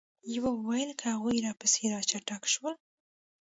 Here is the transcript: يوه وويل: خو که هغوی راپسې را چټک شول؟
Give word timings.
يوه 0.35 0.51
وويل: 0.55 0.89
خو 0.93 0.97
که 0.99 1.05
هغوی 1.15 1.43
راپسې 1.45 1.83
را 1.91 1.99
چټک 2.09 2.43
شول؟ 2.53 2.75